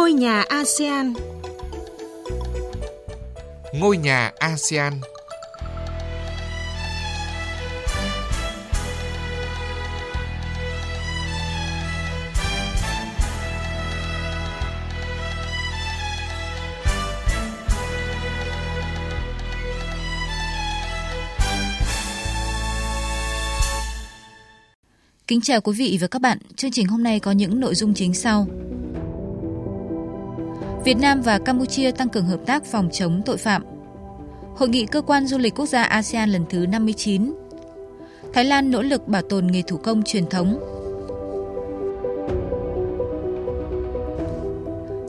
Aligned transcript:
Ngôi 0.00 0.12
nhà 0.12 0.42
ASEAN 0.48 1.12
Ngôi 3.74 3.96
nhà 3.96 4.32
ASEAN 4.38 4.92
Kính 25.26 25.40
chào 25.40 25.60
quý 25.60 25.72
vị 25.76 25.98
và 26.00 26.06
các 26.06 26.22
bạn. 26.22 26.38
Chương 26.56 26.70
trình 26.70 26.86
hôm 26.86 27.02
nay 27.02 27.20
có 27.20 27.30
những 27.30 27.60
nội 27.60 27.74
dung 27.74 27.94
chính 27.94 28.14
sau. 28.14 28.46
Việt 30.84 30.94
Nam 30.94 31.22
và 31.22 31.38
Campuchia 31.38 31.90
tăng 31.90 32.08
cường 32.08 32.26
hợp 32.26 32.40
tác 32.46 32.64
phòng 32.64 32.88
chống 32.92 33.22
tội 33.26 33.36
phạm. 33.36 33.62
Hội 34.56 34.68
nghị 34.68 34.86
cơ 34.86 35.02
quan 35.02 35.26
du 35.26 35.38
lịch 35.38 35.54
quốc 35.54 35.66
gia 35.66 35.82
ASEAN 35.82 36.30
lần 36.30 36.44
thứ 36.50 36.66
59. 36.66 37.34
Thái 38.34 38.44
Lan 38.44 38.70
nỗ 38.70 38.82
lực 38.82 39.08
bảo 39.08 39.22
tồn 39.22 39.46
nghề 39.46 39.62
thủ 39.62 39.76
công 39.76 40.02
truyền 40.02 40.26
thống. 40.26 40.58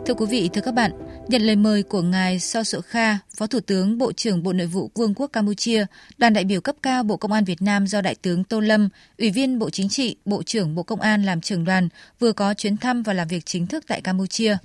Thưa 0.05 0.13
quý 0.13 0.25
vị, 0.29 0.49
thưa 0.53 0.61
các 0.61 0.73
bạn, 0.73 0.91
Nhận 1.31 1.41
lời 1.41 1.55
mời 1.55 1.83
của 1.83 2.01
ngài 2.01 2.39
So 2.39 2.63
Sộ 2.63 2.81
Kha, 2.81 3.17
Phó 3.37 3.47
Thủ 3.47 3.59
tướng 3.59 3.97
Bộ 3.97 4.11
trưởng 4.11 4.43
Bộ 4.43 4.53
Nội 4.53 4.67
vụ 4.67 4.91
Vương 4.95 5.13
quốc 5.13 5.27
Campuchia, 5.27 5.85
đoàn 6.17 6.33
đại 6.33 6.43
biểu 6.43 6.61
cấp 6.61 6.75
cao 6.83 7.03
Bộ 7.03 7.17
Công 7.17 7.31
an 7.31 7.43
Việt 7.43 7.61
Nam 7.61 7.87
do 7.87 8.01
Đại 8.01 8.15
tướng 8.15 8.43
Tô 8.43 8.59
Lâm, 8.59 8.89
Ủy 9.17 9.31
viên 9.31 9.59
Bộ 9.59 9.69
Chính 9.69 9.89
trị, 9.89 10.15
Bộ 10.25 10.43
trưởng 10.43 10.75
Bộ 10.75 10.83
Công 10.83 11.01
an 11.01 11.23
làm 11.23 11.41
trưởng 11.41 11.65
đoàn, 11.65 11.89
vừa 12.19 12.31
có 12.31 12.53
chuyến 12.53 12.77
thăm 12.77 13.03
và 13.03 13.13
làm 13.13 13.27
việc 13.27 13.45
chính 13.45 13.67
thức 13.67 13.83
tại 13.87 14.01
Campuchia. 14.01 14.57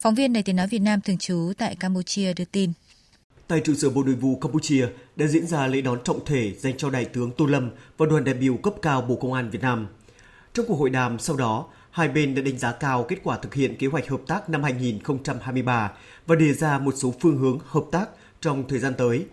Phóng 0.00 0.14
viên 0.14 0.32
Đài 0.32 0.42
tiếng 0.42 0.56
nói 0.56 0.66
Việt 0.66 0.78
Nam 0.78 1.00
thường 1.00 1.18
trú 1.18 1.52
tại 1.58 1.76
Campuchia 1.76 2.34
đưa 2.34 2.44
tin. 2.44 2.72
Tại 3.48 3.60
trụ 3.64 3.74
sở 3.74 3.90
Bộ 3.90 4.02
Nội 4.02 4.14
vụ 4.14 4.38
Campuchia 4.40 4.88
đã 5.16 5.26
diễn 5.26 5.46
ra 5.46 5.66
lễ 5.66 5.80
đón 5.80 5.98
trọng 6.04 6.24
thể 6.24 6.54
dành 6.58 6.76
cho 6.76 6.90
Đại 6.90 7.04
tướng 7.04 7.30
Tô 7.30 7.46
Lâm 7.46 7.70
và 7.98 8.06
đoàn 8.06 8.24
đại 8.24 8.34
biểu 8.34 8.56
cấp 8.56 8.74
cao 8.82 9.02
Bộ 9.02 9.16
Công 9.16 9.32
an 9.32 9.50
Việt 9.50 9.62
Nam. 9.62 9.86
Trong 10.54 10.66
cuộc 10.66 10.74
hội 10.74 10.90
đàm 10.90 11.18
sau 11.18 11.36
đó, 11.36 11.66
hai 11.90 12.08
bên 12.08 12.34
đã 12.34 12.42
đánh 12.42 12.58
giá 12.58 12.72
cao 12.72 13.04
kết 13.08 13.16
quả 13.24 13.38
thực 13.38 13.54
hiện 13.54 13.76
kế 13.76 13.86
hoạch 13.86 14.08
hợp 14.08 14.20
tác 14.26 14.48
năm 14.48 14.62
2023 14.62 15.92
và 16.26 16.36
đề 16.36 16.52
ra 16.52 16.78
một 16.78 16.94
số 16.96 17.14
phương 17.20 17.38
hướng 17.38 17.58
hợp 17.66 17.84
tác 17.90 18.08
trong 18.40 18.68
thời 18.68 18.78
gian 18.78 18.94
tới. 18.98 19.26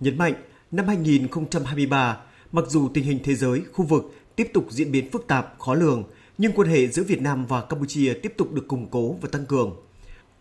Nhấn 0.00 0.18
mạnh, 0.18 0.34
năm 0.70 0.88
2023, 0.88 2.16
mặc 2.52 2.64
dù 2.68 2.88
tình 2.94 3.04
hình 3.04 3.18
thế 3.24 3.34
giới, 3.34 3.62
khu 3.72 3.84
vực 3.84 4.14
tiếp 4.36 4.50
tục 4.54 4.66
diễn 4.70 4.92
biến 4.92 5.10
phức 5.10 5.26
tạp, 5.26 5.54
khó 5.58 5.74
lường, 5.74 6.04
nhưng 6.38 6.52
quan 6.52 6.68
hệ 6.68 6.86
giữa 6.86 7.02
Việt 7.02 7.20
Nam 7.20 7.46
và 7.46 7.60
Campuchia 7.60 8.14
tiếp 8.22 8.34
tục 8.36 8.52
được 8.52 8.68
củng 8.68 8.86
cố 8.90 9.16
và 9.20 9.28
tăng 9.32 9.46
cường. 9.46 9.76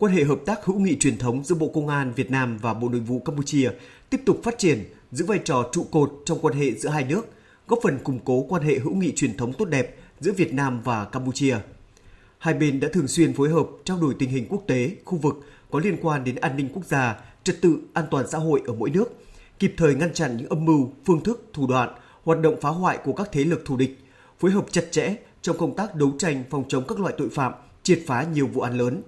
Quan 0.02 0.14
hệ 0.14 0.24
hợp 0.24 0.40
tác 0.46 0.66
hữu 0.66 0.80
nghị 0.80 0.98
truyền 1.00 1.18
thống 1.18 1.44
giữa 1.44 1.56
Bộ 1.56 1.68
Công 1.68 1.88
an 1.88 2.14
Việt 2.16 2.32
Nam 2.32 2.58
và 2.62 2.74
Bộ 2.74 2.90
Nội 2.90 3.00
vụ 3.00 3.20
Campuchia 3.20 3.72
tiếp 4.10 4.22
tục 4.26 4.40
phát 4.44 4.58
triển, 4.58 4.84
giữ 5.12 5.26
vai 5.26 5.40
trò 5.46 5.70
trụ 5.72 5.86
cột 5.92 6.12
trong 6.26 6.40
quan 6.42 6.54
hệ 6.54 6.72
giữa 6.72 6.90
hai 6.90 7.04
nước, 7.04 7.22
góp 7.68 7.80
phần 7.84 8.00
củng 8.04 8.20
cố 8.26 8.46
quan 8.50 8.64
hệ 8.64 8.80
hữu 8.80 8.96
nghị 8.96 9.12
truyền 9.16 9.38
thống 9.38 9.54
tốt 9.54 9.66
đẹp 9.66 9.96
giữa 10.20 10.32
Việt 10.32 10.54
Nam 10.54 10.82
và 10.84 11.06
Campuchia. 11.06 11.58
Hai 12.38 12.54
bên 12.54 12.80
đã 12.80 12.88
thường 12.94 13.08
xuyên 13.08 13.34
phối 13.34 13.50
hợp 13.50 13.68
trao 13.86 13.98
đổi 14.02 14.16
tình 14.20 14.30
hình 14.30 14.46
quốc 14.50 14.64
tế, 14.68 14.96
khu 15.06 15.18
vực 15.18 15.36
có 15.72 15.80
liên 15.80 15.98
quan 16.02 16.24
đến 16.24 16.36
an 16.36 16.58
ninh 16.58 16.70
quốc 16.74 16.86
gia, 16.86 17.16
trật 17.44 17.62
tự, 17.62 17.78
an 17.94 18.06
toàn 18.12 18.30
xã 18.30 18.38
hội 18.38 18.62
ở 18.68 18.74
mỗi 18.74 18.90
nước, 18.90 19.06
kịp 19.60 19.74
thời 19.78 19.96
ngăn 19.96 20.14
chặn 20.14 20.38
những 20.38 20.50
âm 20.50 20.66
mưu, 20.66 20.92
phương 21.06 21.24
thức, 21.24 21.46
thủ 21.54 21.68
đoạn, 21.68 21.90
hoạt 22.24 22.40
động 22.40 22.56
phá 22.62 22.70
hoại 22.70 22.98
của 23.04 23.14
các 23.14 23.30
thế 23.32 23.44
lực 23.44 23.62
thù 23.66 23.78
địch, 23.78 24.00
phối 24.40 24.52
hợp 24.52 24.66
chặt 24.72 24.84
chẽ 24.92 25.16
trong 25.42 25.58
công 25.58 25.76
tác 25.76 25.96
đấu 25.96 26.12
tranh 26.18 26.44
phòng 26.50 26.64
chống 26.68 26.84
các 26.88 27.00
loại 27.00 27.14
tội 27.18 27.30
phạm, 27.30 27.54
triệt 27.84 28.00
phá 28.08 28.26
nhiều 28.34 28.48
vụ 28.48 28.62
án 28.62 28.78
lớn. 28.78 29.02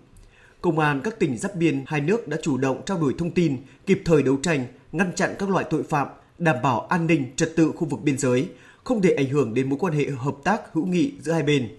Công 0.63 0.79
an 0.79 1.01
các 1.03 1.19
tỉnh 1.19 1.37
giáp 1.37 1.55
biên 1.55 1.83
hai 1.87 2.01
nước 2.01 2.27
đã 2.27 2.37
chủ 2.41 2.57
động 2.57 2.81
trao 2.85 2.97
đổi 2.97 3.15
thông 3.17 3.31
tin, 3.31 3.57
kịp 3.85 4.01
thời 4.05 4.23
đấu 4.23 4.37
tranh, 4.43 4.65
ngăn 4.91 5.15
chặn 5.15 5.35
các 5.39 5.49
loại 5.49 5.65
tội 5.69 5.83
phạm, 5.83 6.07
đảm 6.37 6.55
bảo 6.63 6.79
an 6.79 7.07
ninh 7.07 7.35
trật 7.35 7.55
tự 7.55 7.71
khu 7.71 7.87
vực 7.87 7.99
biên 8.03 8.17
giới, 8.17 8.49
không 8.83 9.01
để 9.01 9.13
ảnh 9.13 9.29
hưởng 9.29 9.53
đến 9.53 9.69
mối 9.69 9.79
quan 9.79 9.93
hệ 9.93 10.05
hợp 10.09 10.35
tác 10.43 10.73
hữu 10.73 10.85
nghị 10.85 11.13
giữa 11.21 11.31
hai 11.31 11.43
bên. 11.43 11.69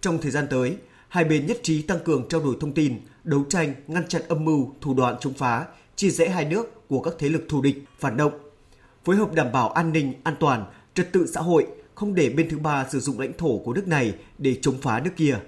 Trong 0.00 0.18
thời 0.18 0.30
gian 0.30 0.46
tới, 0.50 0.76
hai 1.08 1.24
bên 1.24 1.46
nhất 1.46 1.58
trí 1.62 1.82
tăng 1.82 1.98
cường 2.04 2.28
trao 2.28 2.40
đổi 2.40 2.56
thông 2.60 2.72
tin, 2.72 2.94
đấu 3.24 3.44
tranh, 3.48 3.74
ngăn 3.86 4.08
chặn 4.08 4.22
âm 4.28 4.44
mưu, 4.44 4.74
thủ 4.80 4.94
đoạn 4.94 5.16
chống 5.20 5.34
phá, 5.34 5.66
chia 5.96 6.10
rẽ 6.10 6.28
hai 6.28 6.44
nước 6.44 6.88
của 6.88 7.00
các 7.00 7.14
thế 7.18 7.28
lực 7.28 7.44
thù 7.48 7.62
địch, 7.62 7.84
phản 7.98 8.16
động, 8.16 8.32
phối 9.04 9.16
hợp 9.16 9.32
đảm 9.32 9.52
bảo 9.52 9.70
an 9.70 9.92
ninh, 9.92 10.12
an 10.22 10.34
toàn, 10.40 10.64
trật 10.94 11.12
tự 11.12 11.26
xã 11.34 11.40
hội, 11.40 11.66
không 11.94 12.14
để 12.14 12.30
bên 12.30 12.48
thứ 12.50 12.58
ba 12.58 12.86
sử 12.90 13.00
dụng 13.00 13.20
lãnh 13.20 13.32
thổ 13.38 13.58
của 13.58 13.72
nước 13.72 13.88
này 13.88 14.14
để 14.38 14.58
chống 14.62 14.76
phá 14.82 15.00
nước 15.00 15.12
kia. 15.16 15.38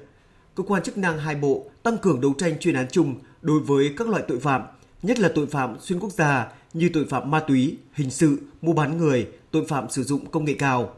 Cơ 0.54 0.64
quan 0.64 0.82
chức 0.82 0.98
năng 0.98 1.18
hai 1.18 1.34
bộ 1.34 1.66
tăng 1.88 1.98
cường 1.98 2.20
đấu 2.20 2.34
tranh 2.38 2.58
chuyên 2.58 2.74
án 2.74 2.86
chung 2.90 3.14
đối 3.42 3.60
với 3.60 3.94
các 3.96 4.08
loại 4.08 4.22
tội 4.28 4.40
phạm, 4.40 4.62
nhất 5.02 5.18
là 5.18 5.30
tội 5.34 5.46
phạm 5.46 5.80
xuyên 5.80 6.00
quốc 6.00 6.12
gia 6.12 6.48
như 6.72 6.90
tội 6.92 7.04
phạm 7.10 7.30
ma 7.30 7.40
túy, 7.40 7.78
hình 7.92 8.10
sự, 8.10 8.38
mua 8.62 8.72
bán 8.72 8.98
người, 8.98 9.28
tội 9.50 9.64
phạm 9.68 9.90
sử 9.90 10.02
dụng 10.02 10.30
công 10.30 10.44
nghệ 10.44 10.54
cao. 10.58 10.94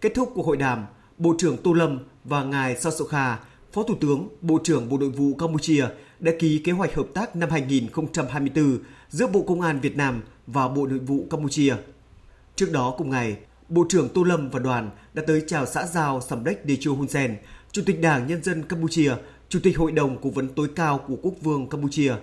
Kết 0.00 0.12
thúc 0.14 0.32
cuộc 0.34 0.46
hội 0.46 0.56
đàm, 0.56 0.84
Bộ 1.18 1.34
trưởng 1.38 1.56
Tô 1.56 1.72
Lâm 1.72 1.98
và 2.24 2.44
ngài 2.44 2.76
Sasokha, 2.76 3.38
Phó 3.72 3.82
Thủ 3.82 3.94
tướng, 4.00 4.28
Bộ 4.40 4.60
trưởng 4.64 4.88
Bộ 4.88 4.98
Nội 4.98 5.08
vụ 5.08 5.34
Campuchia 5.34 5.86
đã 6.20 6.32
ký 6.38 6.58
kế 6.58 6.72
hoạch 6.72 6.94
hợp 6.94 7.06
tác 7.14 7.36
năm 7.36 7.50
2024 7.50 8.78
giữa 9.08 9.26
Bộ 9.26 9.42
Công 9.42 9.60
an 9.60 9.80
Việt 9.80 9.96
Nam 9.96 10.22
và 10.46 10.68
Bộ 10.68 10.86
Nội 10.86 10.98
vụ 10.98 11.26
Campuchia. 11.30 11.74
Trước 12.56 12.72
đó 12.72 12.94
cùng 12.98 13.10
ngày, 13.10 13.36
Bộ 13.68 13.86
trưởng 13.88 14.08
Tô 14.08 14.22
Lâm 14.22 14.50
và 14.50 14.58
đoàn 14.58 14.90
đã 15.14 15.22
tới 15.26 15.42
chào 15.46 15.66
xã 15.66 15.86
giao 15.86 16.20
Samdech 16.20 16.66
Techo 16.66 16.90
Hun 16.90 17.08
Sen, 17.08 17.36
Chủ 17.72 17.82
tịch 17.86 18.00
Đảng 18.00 18.26
Nhân 18.26 18.42
dân 18.42 18.62
Campuchia, 18.62 19.12
Chủ 19.52 19.58
tịch 19.62 19.78
Hội 19.78 19.92
đồng 19.92 20.18
Cố 20.22 20.30
vấn 20.30 20.48
tối 20.48 20.68
cao 20.76 21.04
của 21.08 21.16
Quốc 21.22 21.34
vương 21.42 21.68
Campuchia. 21.68 22.14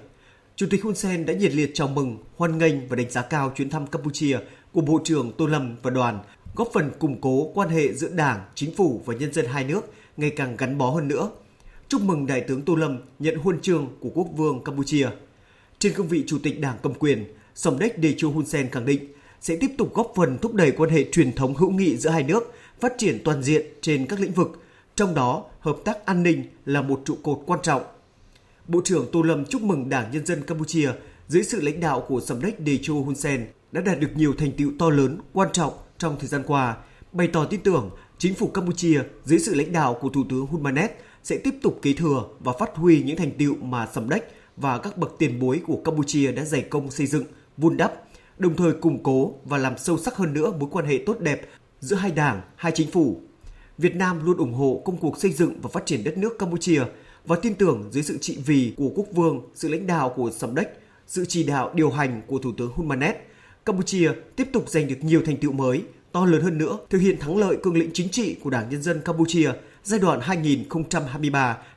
Chủ 0.56 0.66
tịch 0.70 0.84
Hun 0.84 0.96
Sen 0.96 1.26
đã 1.26 1.34
nhiệt 1.34 1.54
liệt 1.54 1.72
chào 1.74 1.88
mừng, 1.88 2.18
hoan 2.38 2.58
nghênh 2.58 2.88
và 2.88 2.96
đánh 2.96 3.10
giá 3.10 3.22
cao 3.22 3.54
chuyến 3.56 3.70
thăm 3.70 3.88
Campuchia 3.88 4.40
của 4.74 4.82
Bộ 4.82 5.02
trưởng 5.04 5.32
Tô 5.38 5.48
Lâm 5.48 5.76
và 5.82 5.90
đoàn, 5.90 6.20
góp 6.56 6.70
phần 6.74 6.92
củng 7.00 7.22
cố 7.22 7.52
quan 7.54 7.70
hệ 7.70 7.94
giữa 7.94 8.10
Đảng, 8.10 8.40
Chính 8.56 8.76
phủ 8.76 9.02
và 9.06 9.16
nhân 9.16 9.34
dân 9.34 9.46
hai 9.46 9.64
nước 9.64 9.82
ngày 10.18 10.30
càng 10.30 10.58
gắn 10.58 10.78
bó 10.78 10.90
hơn 10.90 11.08
nữa. 11.08 11.30
Chúc 11.88 12.02
mừng 12.02 12.26
Đại 12.26 12.42
tướng 12.42 12.62
Tô 12.62 12.76
Lâm 12.76 12.98
nhận 13.20 13.36
huân 13.36 13.62
chương 13.62 13.88
của 14.00 14.10
Quốc 14.14 14.28
vương 14.38 14.64
Campuchia. 14.64 15.10
Trên 15.80 15.94
cương 15.94 16.08
vị 16.08 16.24
Chủ 16.28 16.38
tịch 16.44 16.62
Đảng 16.62 16.78
cầm 16.84 16.94
quyền, 16.94 17.34
Somdech 17.56 18.02
Techo 18.02 18.28
Hun 18.28 18.46
Sen 18.46 18.70
khẳng 18.70 18.86
định 18.86 19.14
sẽ 19.42 19.56
tiếp 19.56 19.72
tục 19.78 19.94
góp 19.94 20.12
phần 20.16 20.38
thúc 20.38 20.54
đẩy 20.54 20.72
quan 20.72 20.90
hệ 20.90 21.06
truyền 21.12 21.34
thống 21.34 21.56
hữu 21.56 21.72
nghị 21.72 21.98
giữa 21.98 22.10
hai 22.10 22.24
nước 22.24 22.54
phát 22.80 22.94
triển 22.98 23.22
toàn 23.24 23.44
diện 23.44 23.66
trên 23.82 24.06
các 24.06 24.20
lĩnh 24.20 24.34
vực, 24.34 24.62
trong 24.96 25.16
đó 25.16 25.46
hợp 25.70 25.78
tác 25.86 26.06
an 26.06 26.24
ninh 26.24 26.44
là 26.66 26.82
một 26.82 27.02
trụ 27.06 27.18
cột 27.24 27.44
quan 27.46 27.60
trọng. 27.64 27.82
Bộ 28.68 28.82
trưởng 28.84 29.06
Tô 29.12 29.22
Lâm 29.22 29.46
chúc 29.46 29.62
mừng 29.62 29.90
Đảng 29.90 30.12
Nhân 30.12 30.26
dân 30.26 30.44
Campuchia 30.44 30.92
dưới 31.28 31.44
sự 31.44 31.62
lãnh 31.62 31.80
đạo 31.80 32.06
của 32.08 32.22
Samdech 32.22 32.66
Techo 32.66 32.94
Hun 32.94 33.16
Sen 33.16 33.48
đã 33.72 33.82
đạt 33.82 34.00
được 34.00 34.08
nhiều 34.16 34.34
thành 34.38 34.52
tựu 34.52 34.72
to 34.80 34.90
lớn, 34.90 35.18
quan 35.34 35.50
trọng 35.54 35.74
trong 35.98 36.16
thời 36.20 36.28
gian 36.28 36.44
qua, 36.48 36.78
bày 37.12 37.28
tỏ 37.28 37.46
tin 37.46 37.62
tưởng 37.64 37.90
chính 38.18 38.36
phủ 38.36 38.48
Campuchia 38.48 39.02
dưới 39.26 39.40
sự 39.40 39.56
lãnh 39.56 39.72
đạo 39.72 39.98
của 40.02 40.10
Thủ 40.10 40.24
tướng 40.30 40.46
Hun 40.46 40.64
Manet 40.64 40.92
sẽ 41.24 41.38
tiếp 41.38 41.54
tục 41.62 41.80
kế 41.82 41.94
thừa 41.94 42.24
và 42.40 42.54
phát 42.60 42.70
huy 42.76 43.04
những 43.04 43.18
thành 43.18 43.32
tựu 43.38 43.56
mà 43.56 43.88
Samdech 43.94 44.34
và 44.58 44.78
các 44.78 44.98
bậc 44.98 45.16
tiền 45.20 45.40
bối 45.40 45.62
của 45.68 45.82
Campuchia 45.86 46.32
đã 46.32 46.46
dày 46.46 46.62
công 46.62 46.92
xây 46.92 47.08
dựng, 47.08 47.24
vun 47.58 47.78
đắp, 47.78 47.94
đồng 48.38 48.56
thời 48.56 48.74
củng 48.74 49.04
cố 49.04 49.34
và 49.46 49.58
làm 49.58 49.78
sâu 49.78 49.98
sắc 49.98 50.16
hơn 50.16 50.34
nữa 50.34 50.52
mối 50.60 50.70
quan 50.72 50.86
hệ 50.86 51.04
tốt 51.06 51.20
đẹp 51.20 51.50
giữa 51.80 51.96
hai 51.96 52.12
đảng, 52.12 52.42
hai 52.56 52.72
chính 52.76 52.92
phủ. 52.92 53.22
Việt 53.80 53.96
Nam 53.96 54.26
luôn 54.26 54.38
ủng 54.38 54.54
hộ 54.54 54.82
công 54.86 54.98
cuộc 54.98 55.18
xây 55.18 55.32
dựng 55.32 55.62
và 55.62 55.70
phát 55.74 55.86
triển 55.86 56.04
đất 56.04 56.18
nước 56.18 56.40
Campuchia 56.40 56.82
và 57.26 57.36
tin 57.36 57.56
tưởng 57.56 57.90
dưới 57.92 58.04
sự 58.04 58.18
trị 58.18 58.38
vì 58.46 58.74
của 58.78 58.92
quốc 58.96 59.06
vương, 59.12 59.42
sự 59.54 59.70
lãnh 59.70 59.88
đạo 59.88 60.14
của 60.16 60.32
Samdech, 60.32 60.80
sự 61.08 61.26
chỉ 61.26 61.44
đạo 61.44 61.72
điều 61.74 61.90
hành 61.90 62.22
của 62.28 62.40
Thủ 62.40 62.52
tướng 62.58 62.72
Hun 62.76 62.88
Manet, 62.88 63.16
Campuchia 63.66 64.12
tiếp 64.36 64.50
tục 64.54 64.70
giành 64.70 64.88
được 64.88 64.96
nhiều 65.02 65.22
thành 65.26 65.38
tựu 65.38 65.52
mới, 65.52 65.84
to 66.12 66.26
lớn 66.26 66.42
hơn 66.42 66.58
nữa, 66.58 66.78
thực 66.90 66.98
hiện 66.98 67.20
thắng 67.20 67.38
lợi 67.38 67.58
cương 67.64 67.78
lĩnh 67.78 67.90
chính 67.94 68.10
trị 68.10 68.36
của 68.44 68.50
Đảng 68.50 68.70
Nhân 68.70 68.82
dân 68.82 69.02
Campuchia 69.02 69.52
giai 69.84 70.00
đoạn 70.00 70.20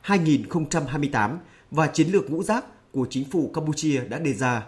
2023-2028 0.03 1.37
và 1.71 1.87
chiến 1.87 2.07
lược 2.07 2.29
ngũ 2.29 2.43
giác 2.43 2.65
của 2.91 3.07
chính 3.09 3.25
phủ 3.31 3.51
Campuchia 3.53 4.01
đã 4.09 4.19
đề 4.19 4.33
ra. 4.33 4.63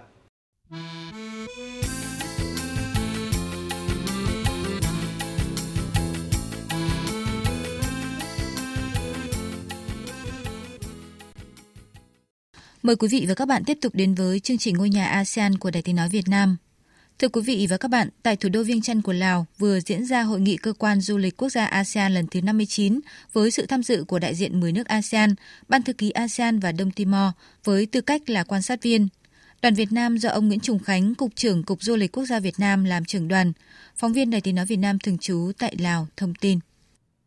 Mời 12.85 12.95
quý 12.95 13.07
vị 13.07 13.25
và 13.27 13.33
các 13.33 13.47
bạn 13.47 13.63
tiếp 13.63 13.77
tục 13.81 13.95
đến 13.95 14.15
với 14.15 14.39
chương 14.39 14.57
trình 14.57 14.75
Ngôi 14.77 14.89
nhà 14.89 15.05
ASEAN 15.05 15.57
của 15.57 15.71
Đài 15.71 15.81
Tiếng 15.81 15.95
Nói 15.95 16.09
Việt 16.09 16.27
Nam. 16.27 16.57
Thưa 17.19 17.27
quý 17.27 17.41
vị 17.41 17.67
và 17.69 17.77
các 17.77 17.87
bạn, 17.87 18.09
tại 18.23 18.35
thủ 18.35 18.49
đô 18.49 18.63
Viêng 18.63 18.81
Chăn 18.81 19.01
của 19.01 19.13
Lào 19.13 19.45
vừa 19.57 19.79
diễn 19.79 20.05
ra 20.05 20.21
hội 20.21 20.39
nghị 20.39 20.57
cơ 20.57 20.73
quan 20.73 21.01
du 21.01 21.17
lịch 21.17 21.37
quốc 21.37 21.49
gia 21.49 21.65
ASEAN 21.65 22.13
lần 22.13 22.27
thứ 22.27 22.41
59 22.41 22.99
với 23.33 23.51
sự 23.51 23.65
tham 23.65 23.83
dự 23.83 24.03
của 24.03 24.19
đại 24.19 24.35
diện 24.35 24.59
10 24.59 24.71
nước 24.71 24.87
ASEAN, 24.87 25.35
Ban 25.69 25.83
thư 25.83 25.93
ký 25.93 26.09
ASEAN 26.09 26.59
và 26.59 26.71
Đông 26.71 26.91
Timor 26.91 27.31
với 27.63 27.85
tư 27.85 28.01
cách 28.01 28.29
là 28.29 28.43
quan 28.43 28.61
sát 28.61 28.83
viên. 28.83 29.07
Đoàn 29.61 29.73
Việt 29.73 29.91
Nam 29.91 30.17
do 30.17 30.29
ông 30.29 30.47
Nguyễn 30.47 30.59
Trùng 30.59 30.79
Khánh, 30.79 31.15
Cục 31.15 31.35
trưởng 31.35 31.63
Cục 31.63 31.83
Du 31.83 31.95
lịch 31.95 32.11
Quốc 32.11 32.25
gia 32.25 32.39
Việt 32.39 32.59
Nam 32.59 32.83
làm 32.83 33.05
trưởng 33.05 33.27
đoàn. 33.27 33.53
Phóng 33.95 34.13
viên 34.13 34.29
Đài 34.29 34.41
Tiếng 34.41 34.55
Nói 34.55 34.65
Việt 34.65 34.77
Nam 34.77 34.99
thường 34.99 35.17
trú 35.17 35.51
tại 35.57 35.75
Lào 35.79 36.07
thông 36.17 36.33
tin. 36.35 36.59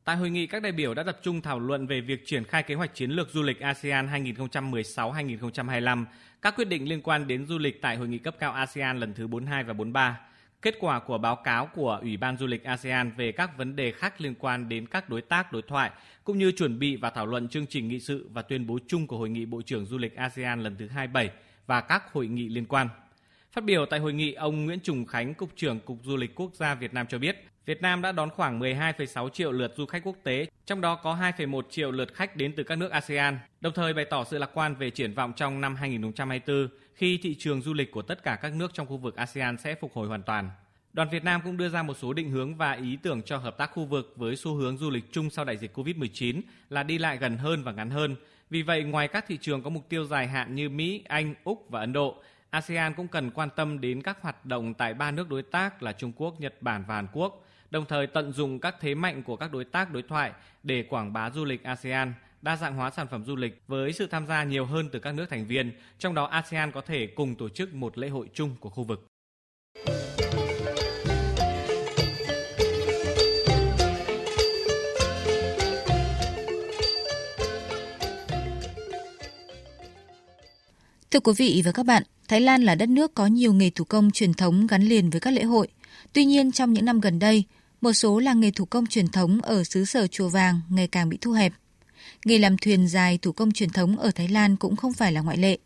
Tại 0.09 0.17
hội 0.17 0.31
nghị, 0.31 0.47
các 0.47 0.63
đại 0.63 0.73
biểu 0.73 0.95
đã 0.95 1.03
tập 1.03 1.19
trung 1.23 1.41
thảo 1.41 1.61
luận 1.61 1.87
về 1.87 2.01
việc 2.01 2.27
triển 2.27 2.45
khai 2.45 2.63
kế 2.63 2.75
hoạch 2.75 2.95
chiến 2.95 3.11
lược 3.11 3.31
du 3.31 3.43
lịch 3.43 3.61
ASEAN 3.61 4.09
2016-2025, 4.25 6.05
các 6.43 6.57
quyết 6.57 6.69
định 6.69 6.89
liên 6.89 7.03
quan 7.03 7.27
đến 7.27 7.47
du 7.47 7.59
lịch 7.59 7.83
tại 7.83 7.97
hội 7.97 8.09
nghị 8.09 8.19
cấp 8.19 8.35
cao 8.39 8.53
ASEAN 8.53 9.01
lần 9.01 9.15
thứ 9.15 9.27
42 9.27 9.65
và 9.65 9.73
43, 9.73 10.21
kết 10.63 10.75
quả 10.81 11.01
của 11.01 11.19
báo 11.19 11.37
cáo 11.37 11.67
của 11.75 11.99
Ủy 12.03 12.17
ban 12.17 12.37
du 12.37 12.47
lịch 12.47 12.65
ASEAN 12.65 13.11
về 13.17 13.33
các 13.33 13.59
vấn 13.59 13.77
đề 13.77 13.93
khác 13.93 14.21
liên 14.21 14.35
quan 14.39 14.69
đến 14.69 14.87
các 14.87 15.09
đối 15.09 15.23
tác 15.23 15.53
đối 15.53 15.63
thoại, 15.63 15.91
cũng 16.25 16.39
như 16.39 16.53
chuẩn 16.53 16.79
bị 16.79 16.97
và 16.97 17.11
thảo 17.11 17.27
luận 17.27 17.49
chương 17.49 17.67
trình 17.67 17.89
nghị 17.89 18.01
sự 18.01 18.29
và 18.33 18.43
tuyên 18.43 18.67
bố 18.67 18.79
chung 18.87 19.07
của 19.07 19.19
Hội 19.19 19.29
nghị 19.29 19.47
Bộ 19.47 19.63
trưởng 19.63 19.87
Du 19.87 19.99
lịch 19.99 20.17
ASEAN 20.17 20.61
lần 20.61 20.77
thứ 20.79 20.89
27 20.89 21.31
và 21.67 21.81
các 21.81 22.13
hội 22.13 22.27
nghị 22.27 22.49
liên 22.49 22.65
quan. 22.65 22.89
Phát 23.53 23.65
biểu 23.65 23.87
tại 23.87 24.01
hội 24.01 24.13
nghị, 24.13 24.33
ông 24.33 24.65
Nguyễn 24.65 24.81
Trùng 24.81 25.07
Khánh, 25.07 25.35
Cục 25.35 25.51
trưởng 25.57 25.81
Cục 25.81 25.99
Du 26.05 26.17
lịch 26.17 26.35
Quốc 26.35 26.55
gia 26.55 26.75
Việt 26.75 26.95
Nam 26.95 27.07
cho 27.07 27.19
biết, 27.19 27.45
Việt 27.67 27.83
Nam 27.83 28.03
đã 28.03 28.13
đón 28.13 28.31
khoảng 28.31 28.61
12,6 28.61 29.29
triệu 29.29 29.53
lượt 29.53 29.75
du 29.77 29.87
khách 29.87 30.05
quốc 30.05 30.17
tế, 30.23 30.47
trong 30.67 30.81
đó 30.81 30.95
có 30.95 31.19
2,1 31.37 31.63
triệu 31.71 31.91
lượt 31.91 32.15
khách 32.15 32.37
đến 32.37 32.53
từ 32.57 32.63
các 32.63 32.77
nước 32.77 32.91
ASEAN, 32.91 33.39
đồng 33.61 33.73
thời 33.73 33.95
bày 33.95 34.05
tỏ 34.05 34.25
sự 34.25 34.39
lạc 34.39 34.51
quan 34.55 34.75
về 34.75 34.91
triển 34.91 35.15
vọng 35.15 35.33
trong 35.37 35.61
năm 35.61 35.77
2024 35.77 36.69
khi 36.95 37.19
thị 37.23 37.35
trường 37.39 37.63
du 37.63 37.75
lịch 37.75 37.93
của 37.93 38.03
tất 38.03 38.23
cả 38.23 38.39
các 38.43 38.53
nước 38.53 38.71
trong 38.75 38.87
khu 38.87 38.97
vực 38.97 39.17
ASEAN 39.17 39.57
sẽ 39.59 39.75
phục 39.75 39.93
hồi 39.95 40.09
hoàn 40.09 40.23
toàn. 40.23 40.51
Đoàn 40.93 41.09
Việt 41.11 41.25
Nam 41.25 41.41
cũng 41.45 41.57
đưa 41.57 41.69
ra 41.69 41.83
một 41.83 41.97
số 42.01 42.13
định 42.13 42.31
hướng 42.31 42.55
và 42.55 42.73
ý 42.73 42.97
tưởng 43.03 43.23
cho 43.23 43.37
hợp 43.37 43.59
tác 43.59 43.71
khu 43.73 43.85
vực 43.85 44.13
với 44.17 44.37
xu 44.37 44.55
hướng 44.55 44.77
du 44.77 44.91
lịch 44.91 45.13
chung 45.13 45.31
sau 45.31 45.45
đại 45.45 45.57
dịch 45.57 45.79
COVID-19 45.79 46.41
là 46.71 46.83
đi 46.83 46.99
lại 46.99 47.17
gần 47.17 47.37
hơn 47.37 47.63
và 47.63 47.73
ngắn 47.73 47.91
hơn. 47.91 48.17
Vì 48.51 48.63
vậy, 48.63 48.83
ngoài 48.83 49.09
các 49.09 49.25
thị 49.29 49.39
trường 49.41 49.63
có 49.63 49.71
mục 49.71 49.89
tiêu 49.89 50.05
dài 50.05 50.27
hạn 50.27 50.55
như 50.55 50.69
Mỹ, 50.69 51.03
Anh, 51.09 51.35
Úc 51.45 51.67
và 51.71 51.81
Ấn 51.81 51.93
Độ, 51.93 52.23
ASEAN 52.51 52.95
cũng 52.95 53.09
cần 53.09 53.31
quan 53.31 53.49
tâm 53.57 53.81
đến 53.81 54.03
các 54.03 54.19
hoạt 54.23 54.47
động 54.47 54.75
tại 54.75 54.95
ba 54.95 55.11
nước 55.11 55.29
đối 55.29 55.43
tác 55.43 55.83
là 55.83 55.93
Trung 55.93 56.13
Quốc, 56.17 56.41
Nhật 56.41 56.63
Bản 56.63 56.85
và 56.89 56.95
Hàn 56.95 57.07
Quốc, 57.13 57.45
đồng 57.71 57.85
thời 57.89 58.07
tận 58.07 58.33
dụng 58.33 58.59
các 58.59 58.77
thế 58.81 58.95
mạnh 58.95 59.23
của 59.23 59.37
các 59.37 59.53
đối 59.53 59.65
tác 59.65 59.93
đối 59.93 60.03
thoại 60.03 60.33
để 60.63 60.83
quảng 60.83 61.13
bá 61.13 61.31
du 61.31 61.45
lịch 61.45 61.65
ASEAN, 61.65 62.15
đa 62.43 62.57
dạng 62.57 62.75
hóa 62.75 62.91
sản 62.91 63.07
phẩm 63.11 63.25
du 63.25 63.37
lịch 63.37 63.63
với 63.67 63.93
sự 63.93 64.07
tham 64.07 64.27
gia 64.27 64.45
nhiều 64.45 64.67
hơn 64.67 64.89
từ 64.93 64.99
các 64.99 65.13
nước 65.15 65.27
thành 65.31 65.47
viên, 65.47 65.73
trong 65.99 66.15
đó 66.15 66.25
ASEAN 66.25 66.73
có 66.73 66.81
thể 66.81 67.07
cùng 67.07 67.35
tổ 67.35 67.49
chức 67.49 67.75
một 67.75 67.99
lễ 67.99 68.09
hội 68.09 68.29
chung 68.35 68.57
của 68.61 68.71
khu 68.71 68.85
vực. 68.85 69.07
Thưa 81.11 81.21
quý 81.21 81.33
vị 81.37 81.63
và 81.65 81.73
các 81.73 81.87
bạn, 81.87 82.03
Thái 82.29 82.41
Lan 82.41 82.63
là 82.63 82.75
đất 82.75 82.89
nước 82.89 83.15
có 83.15 83.27
nhiều 83.27 83.53
nghề 83.53 83.71
thủ 83.71 83.85
công 83.85 84.11
truyền 84.11 84.35
thống 84.35 84.67
gắn 84.67 84.83
liền 84.83 85.11
với 85.11 85.21
các 85.21 85.31
lễ 85.31 85.43
hội. 85.43 85.69
Tuy 86.13 86.25
nhiên, 86.25 86.53
trong 86.53 86.73
những 86.73 86.85
năm 86.85 87.01
gần 87.01 87.19
đây, 87.19 87.45
một 87.81 87.93
số 87.93 88.19
làng 88.19 88.41
nghề 88.41 88.51
thủ 88.51 88.65
công 88.65 88.87
truyền 88.87 89.09
thống 89.09 89.41
ở 89.43 89.65
xứ 89.65 89.85
sở 89.85 90.07
Chùa 90.07 90.29
Vàng 90.29 90.61
ngày 90.71 90.87
càng 90.87 91.09
bị 91.09 91.19
thu 91.21 91.33
hẹp. 91.33 91.53
Nghề 92.25 92.39
làm 92.39 92.59
thuyền 92.59 92.89
dài 92.89 93.19
thủ 93.23 93.33
công 93.33 93.53
truyền 93.53 93.71
thống 93.71 93.97
ở 93.97 94.11
Thái 94.11 94.29
Lan 94.29 94.57
cũng 94.57 94.77
không 94.77 94.93
phải 94.93 95.13
là 95.13 95.21
ngoại 95.21 95.37
lệ. 95.37 95.59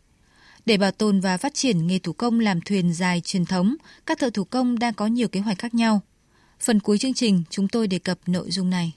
Để 0.65 0.77
bảo 0.77 0.91
tồn 0.91 1.19
và 1.19 1.37
phát 1.37 1.53
triển 1.53 1.87
nghề 1.87 1.99
thủ 1.99 2.13
công 2.13 2.39
làm 2.39 2.61
thuyền 2.61 2.93
dài 2.93 3.21
truyền 3.21 3.45
thống, 3.45 3.75
các 4.05 4.19
thợ 4.19 4.29
thủ 4.29 4.43
công 4.43 4.79
đang 4.79 4.93
có 4.93 5.07
nhiều 5.07 5.27
kế 5.27 5.39
hoạch 5.39 5.57
khác 5.57 5.73
nhau. 5.73 6.01
Phần 6.59 6.79
cuối 6.79 6.97
chương 6.97 7.13
trình, 7.13 7.43
chúng 7.49 7.67
tôi 7.67 7.87
đề 7.87 7.99
cập 7.99 8.17
nội 8.25 8.51
dung 8.51 8.69
này. 8.69 8.93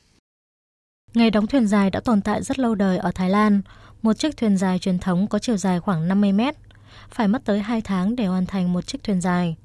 Nghề 1.14 1.30
đóng 1.30 1.46
thuyền 1.46 1.66
dài 1.66 1.90
đã 1.90 2.00
tồn 2.00 2.22
tại 2.22 2.42
rất 2.42 2.58
lâu 2.58 2.74
đời 2.74 2.98
ở 2.98 3.12
Thái 3.12 3.30
Lan. 3.30 3.62
Một 4.02 4.18
chiếc 4.18 4.36
thuyền 4.36 4.56
dài 4.56 4.78
truyền 4.78 4.98
thống 4.98 5.26
có 5.26 5.38
chiều 5.38 5.56
dài 5.56 5.80
khoảng 5.80 6.08
50 6.08 6.32
mét, 6.32 6.56
phải 7.10 7.28
mất 7.28 7.44
tới 7.44 7.60
2 7.60 7.80
tháng 7.80 8.16
để 8.16 8.26
hoàn 8.26 8.46
thành 8.46 8.72
một 8.72 8.86
chiếc 8.86 9.02
thuyền 9.04 9.20
dài. 9.20 9.56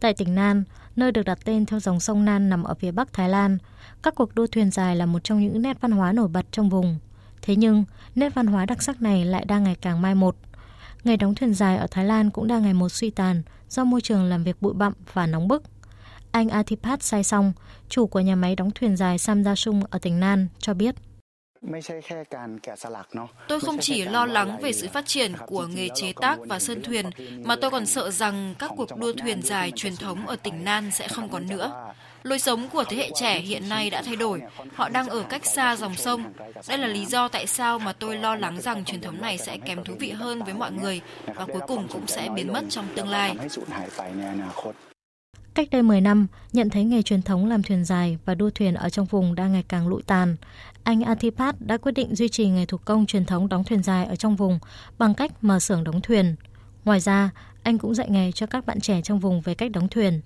Tại 0.00 0.14
tỉnh 0.14 0.34
Nan, 0.34 0.64
nơi 0.96 1.12
được 1.12 1.22
đặt 1.22 1.38
tên 1.44 1.66
theo 1.66 1.80
dòng 1.80 2.00
sông 2.00 2.24
Nan 2.24 2.48
nằm 2.48 2.64
ở 2.64 2.74
phía 2.74 2.90
bắc 2.90 3.12
Thái 3.12 3.28
Lan, 3.28 3.58
các 4.02 4.14
cuộc 4.14 4.34
đua 4.34 4.46
thuyền 4.46 4.70
dài 4.70 4.96
là 4.96 5.06
một 5.06 5.24
trong 5.24 5.40
những 5.40 5.62
nét 5.62 5.80
văn 5.80 5.90
hóa 5.90 6.12
nổi 6.12 6.28
bật 6.28 6.46
trong 6.50 6.68
vùng. 6.68 6.98
Thế 7.42 7.56
nhưng, 7.56 7.84
nét 8.14 8.34
văn 8.34 8.46
hóa 8.46 8.66
đặc 8.66 8.82
sắc 8.82 9.02
này 9.02 9.24
lại 9.24 9.44
đang 9.44 9.64
ngày 9.64 9.76
càng 9.80 10.02
mai 10.02 10.14
một. 10.14 10.36
Nghề 11.04 11.16
đóng 11.16 11.34
thuyền 11.34 11.54
dài 11.54 11.76
ở 11.76 11.86
Thái 11.90 12.04
Lan 12.04 12.30
cũng 12.30 12.48
đang 12.48 12.62
ngày 12.62 12.74
một 12.74 12.88
suy 12.88 13.10
tàn 13.10 13.42
do 13.68 13.84
môi 13.84 14.00
trường 14.00 14.24
làm 14.24 14.44
việc 14.44 14.62
bụi 14.62 14.74
bặm 14.74 14.92
và 15.12 15.26
nóng 15.26 15.48
bức. 15.48 15.62
Anh 16.30 16.48
Athipat 16.48 17.02
Sai 17.02 17.24
Song, 17.24 17.52
chủ 17.88 18.06
của 18.06 18.20
nhà 18.20 18.36
máy 18.36 18.56
đóng 18.56 18.70
thuyền 18.74 18.96
dài 18.96 19.16
Samjasung 19.16 19.82
ở 19.90 19.98
tỉnh 19.98 20.20
Nan, 20.20 20.48
cho 20.58 20.74
biết. 20.74 20.94
Tôi 23.48 23.60
không 23.60 23.78
chỉ 23.80 24.04
lo 24.04 24.26
lắng 24.26 24.58
về 24.62 24.72
sự 24.72 24.88
phát 24.88 25.06
triển 25.06 25.32
của 25.46 25.66
nghề 25.66 25.88
chế 25.94 26.12
tác 26.20 26.38
và 26.46 26.58
sơn 26.58 26.82
thuyền, 26.82 27.10
mà 27.44 27.56
tôi 27.56 27.70
còn 27.70 27.86
sợ 27.86 28.10
rằng 28.10 28.54
các 28.58 28.70
cuộc 28.76 28.96
đua 28.96 29.12
thuyền 29.12 29.42
dài 29.42 29.72
truyền 29.76 29.96
thống 29.96 30.26
ở 30.26 30.36
tỉnh 30.36 30.64
Nan 30.64 30.90
sẽ 30.90 31.08
không 31.08 31.28
còn 31.28 31.46
nữa. 31.46 31.92
Lối 32.22 32.38
sống 32.38 32.68
của 32.68 32.84
thế 32.84 32.96
hệ 32.96 33.10
trẻ 33.14 33.38
hiện 33.38 33.68
nay 33.68 33.90
đã 33.90 34.02
thay 34.02 34.16
đổi, 34.16 34.42
họ 34.74 34.88
đang 34.88 35.08
ở 35.08 35.22
cách 35.22 35.46
xa 35.46 35.76
dòng 35.76 35.94
sông. 35.94 36.32
Đây 36.68 36.78
là 36.78 36.86
lý 36.86 37.06
do 37.06 37.28
tại 37.28 37.46
sao 37.46 37.78
mà 37.78 37.92
tôi 37.92 38.16
lo 38.16 38.36
lắng 38.36 38.60
rằng 38.60 38.84
truyền 38.84 39.00
thống 39.00 39.20
này 39.20 39.38
sẽ 39.38 39.56
kém 39.56 39.84
thú 39.84 39.94
vị 39.98 40.10
hơn 40.10 40.42
với 40.42 40.54
mọi 40.54 40.72
người 40.72 41.00
và 41.26 41.46
cuối 41.46 41.62
cùng 41.66 41.88
cũng 41.88 42.06
sẽ 42.06 42.28
biến 42.34 42.52
mất 42.52 42.64
trong 42.68 42.86
tương 42.96 43.08
lai. 43.08 43.36
Cách 45.54 45.68
đây 45.70 45.82
10 45.82 46.00
năm, 46.00 46.26
nhận 46.52 46.70
thấy 46.70 46.84
nghề 46.84 47.02
truyền 47.02 47.22
thống 47.22 47.46
làm 47.46 47.62
thuyền 47.62 47.84
dài 47.84 48.18
và 48.24 48.34
đua 48.34 48.50
thuyền 48.50 48.74
ở 48.74 48.88
trong 48.88 49.06
vùng 49.06 49.34
đang 49.34 49.52
ngày 49.52 49.64
càng 49.68 49.88
lụi 49.88 50.02
tàn, 50.02 50.36
anh 50.82 51.02
Atipat 51.02 51.56
đã 51.60 51.76
quyết 51.76 51.92
định 51.92 52.14
duy 52.14 52.28
trì 52.28 52.48
nghề 52.48 52.66
thủ 52.66 52.78
công 52.84 53.06
truyền 53.06 53.24
thống 53.24 53.48
đóng 53.48 53.64
thuyền 53.64 53.82
dài 53.82 54.06
ở 54.06 54.16
trong 54.16 54.36
vùng 54.36 54.58
bằng 54.98 55.14
cách 55.14 55.32
mở 55.40 55.58
xưởng 55.58 55.84
đóng 55.84 56.00
thuyền. 56.00 56.36
Ngoài 56.84 57.00
ra, 57.00 57.30
anh 57.62 57.78
cũng 57.78 57.94
dạy 57.94 58.10
nghề 58.10 58.32
cho 58.32 58.46
các 58.46 58.66
bạn 58.66 58.80
trẻ 58.80 59.02
trong 59.02 59.18
vùng 59.18 59.40
về 59.40 59.54
cách 59.54 59.70
đóng 59.70 59.88
thuyền. 59.88 60.20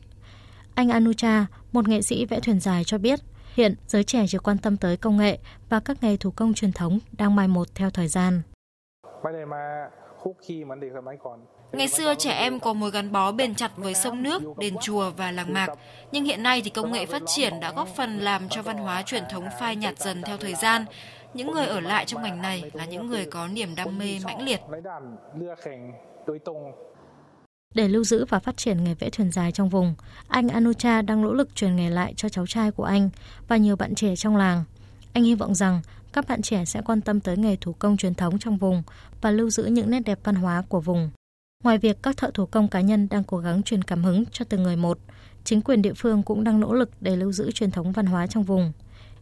Anh 0.75 0.89
Anucha, 0.89 1.47
một 1.73 1.89
nghệ 1.89 2.03
sĩ 2.03 2.27
vẽ 2.27 2.41
thuyền 2.41 2.61
dài 2.61 2.85
cho 2.85 2.99
biết, 2.99 3.21
hiện 3.55 3.75
giới 3.87 4.05
trẻ 4.05 4.25
chỉ 4.29 4.39
quan 4.39 4.59
tâm 4.59 4.77
tới 4.77 4.97
công 4.97 5.17
nghệ 5.17 5.39
và 5.69 5.81
các 5.81 6.03
nghề 6.03 6.17
thủ 6.17 6.31
công 6.31 6.55
truyền 6.55 6.73
thống 6.73 6.99
đang 7.13 7.37
mai 7.37 7.49
một 7.49 7.69
theo 7.75 7.91
thời 7.91 8.09
gian. 8.09 8.43
Ngày 11.73 11.89
xưa 11.89 12.15
trẻ 12.19 12.33
em 12.33 12.61
có 12.61 12.73
mối 12.73 12.91
gắn 12.91 13.13
bó 13.13 13.33
bền 13.33 13.55
chặt 13.55 13.77
với 13.77 13.95
sông 13.95 14.23
nước, 14.23 14.43
đền 14.59 14.75
chùa 14.83 15.11
và 15.17 15.33
làng 15.33 15.53
mạc, 15.53 15.69
nhưng 16.13 16.25
hiện 16.25 16.43
nay 16.43 16.61
thì 16.65 16.71
công 16.71 16.93
nghệ 16.93 17.07
phát 17.07 17.23
triển 17.27 17.61
đã 17.61 17.73
góp 17.73 17.89
phần 17.97 18.19
làm 18.19 18.49
cho 18.49 18.63
văn 18.63 18.79
hóa 18.79 19.03
truyền 19.03 19.25
thống 19.31 19.45
phai 19.61 19.77
nhạt 19.77 19.99
dần 19.99 20.23
theo 20.23 20.37
thời 20.37 20.55
gian. 20.55 20.85
Những 21.35 21.53
người 21.53 21.67
ở 21.67 21.81
lại 21.81 22.05
trong 22.05 22.23
ngành 22.23 22.43
này 22.43 22.71
là 22.73 22.85
những 22.85 23.07
người 23.07 23.25
có 23.25 23.49
niềm 23.49 23.75
đam 23.75 23.99
mê 23.99 24.19
mãnh 24.25 24.43
liệt. 24.43 24.61
Để 27.75 27.89
lưu 27.89 28.05
giữ 28.05 28.25
và 28.29 28.39
phát 28.39 28.57
triển 28.57 28.85
nghề 28.85 28.95
vẽ 28.95 29.11
thuyền 29.11 29.33
dài 29.33 29.53
trong 29.53 29.69
vùng, 29.69 29.95
anh 30.29 30.49
Anucha 30.49 31.03
đang 31.03 31.23
nỗ 31.23 31.33
lực 31.33 31.55
truyền 31.55 31.77
nghề 31.77 31.91
lại 31.91 32.15
cho 32.17 32.29
cháu 32.29 32.47
trai 32.47 32.71
của 32.71 32.85
anh 32.85 33.11
và 33.49 33.57
nhiều 33.57 33.77
bạn 33.77 33.95
trẻ 33.95 34.17
trong 34.17 34.37
làng. 34.37 34.65
Anh 35.13 35.25
hy 35.25 35.35
vọng 35.35 35.55
rằng 35.55 35.81
các 36.13 36.29
bạn 36.29 36.43
trẻ 36.43 36.65
sẽ 36.65 36.81
quan 36.85 37.01
tâm 37.01 37.21
tới 37.21 37.37
nghề 37.37 37.57
thủ 37.57 37.73
công 37.73 37.97
truyền 37.97 38.15
thống 38.15 38.39
trong 38.39 38.57
vùng 38.57 38.83
và 39.21 39.31
lưu 39.31 39.51
giữ 39.51 39.65
những 39.65 39.91
nét 39.91 40.01
đẹp 40.01 40.19
văn 40.25 40.35
hóa 40.35 40.63
của 40.69 40.81
vùng. 40.81 41.11
Ngoài 41.67 41.79
việc 41.79 42.03
các 42.03 42.17
thợ 42.17 42.31
thủ 42.35 42.47
công 42.47 42.69
cá 42.69 42.81
nhân 42.81 43.09
đang 43.11 43.25
cố 43.25 43.39
gắng 43.39 43.63
truyền 43.63 43.83
cảm 43.83 44.05
hứng 44.05 44.25
cho 44.33 44.45
từng 44.49 44.63
người 44.63 44.77
một, 44.77 44.99
chính 45.45 45.63
quyền 45.63 45.83
địa 45.83 45.93
phương 45.93 46.23
cũng 46.23 46.45
đang 46.45 46.61
nỗ 46.61 46.75
lực 46.75 46.91
để 47.01 47.17
lưu 47.17 47.33
giữ 47.33 47.51
truyền 47.53 47.71
thống 47.71 47.93
văn 47.93 48.07
hóa 48.07 48.27
trong 48.27 48.43
vùng. 48.43 48.73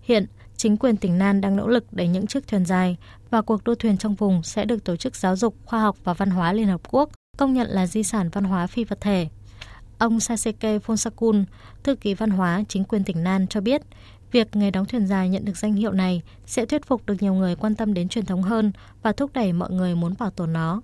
Hiện, 0.02 0.26
chính 0.56 0.76
quyền 0.76 0.96
tỉnh 0.96 1.18
Nan 1.18 1.40
đang 1.40 1.56
nỗ 1.56 1.68
lực 1.68 1.84
để 1.92 2.08
những 2.08 2.26
chiếc 2.26 2.48
thuyền 2.48 2.64
dài 2.64 2.96
và 3.30 3.42
cuộc 3.42 3.64
đua 3.64 3.74
thuyền 3.74 3.98
trong 3.98 4.14
vùng 4.14 4.42
sẽ 4.42 4.64
được 4.64 4.84
Tổ 4.84 4.96
chức 4.96 5.16
Giáo 5.16 5.36
dục, 5.36 5.54
Khoa 5.64 5.80
học 5.80 5.96
và 6.04 6.14
Văn 6.14 6.30
hóa 6.30 6.52
Liên 6.52 6.66
Hợp 6.66 6.80
Quốc 6.90 7.10
công 7.36 7.54
nhận 7.54 7.68
là 7.70 7.86
di 7.86 8.02
sản 8.02 8.28
văn 8.32 8.44
hóa 8.44 8.66
phi 8.66 8.84
vật 8.84 9.00
thể. 9.00 9.28
Ông 9.98 10.20
Saseke 10.20 10.78
Fonsakun, 10.78 11.44
thư 11.82 11.94
ký 11.94 12.14
văn 12.14 12.30
hóa 12.30 12.62
chính 12.68 12.84
quyền 12.84 13.04
tỉnh 13.04 13.24
Nan 13.24 13.46
cho 13.46 13.60
biết, 13.60 13.82
việc 14.32 14.56
nghề 14.56 14.70
đóng 14.70 14.86
thuyền 14.86 15.06
dài 15.06 15.28
nhận 15.28 15.44
được 15.44 15.56
danh 15.56 15.74
hiệu 15.74 15.92
này 15.92 16.22
sẽ 16.46 16.66
thuyết 16.66 16.86
phục 16.86 17.06
được 17.06 17.16
nhiều 17.20 17.34
người 17.34 17.56
quan 17.56 17.74
tâm 17.74 17.94
đến 17.94 18.08
truyền 18.08 18.26
thống 18.26 18.42
hơn 18.42 18.72
và 19.02 19.12
thúc 19.12 19.30
đẩy 19.34 19.52
mọi 19.52 19.70
người 19.70 19.94
muốn 19.94 20.14
bảo 20.18 20.30
tồn 20.30 20.52
nó. 20.52 20.80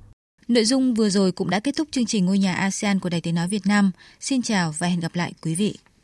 Nội 0.49 0.65
dung 0.65 0.95
vừa 0.95 1.11
rồi 1.11 1.33
cũng 1.33 1.51
đã 1.51 1.61
kết 1.61 1.77
thúc 1.77 1.89
chương 1.91 2.07
trình 2.07 2.27
Ngôi 2.27 2.39
nhà 2.39 2.55
ASEAN 2.55 3.01
của 3.01 3.09
Đài 3.09 3.21
Tiếng 3.21 3.35
Nói 3.35 3.49
Việt 3.49 3.67
Nam. 3.67 3.91
Xin 4.21 4.43
chào 4.43 4.75
và 4.79 4.87
hẹn 4.87 5.01
gặp 5.01 5.15
lại, 5.15 5.33
quý 5.43 5.55
vị. 5.55 5.75